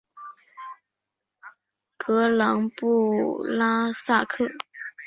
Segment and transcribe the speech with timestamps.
[1.95, 4.49] 格朗布拉萨克。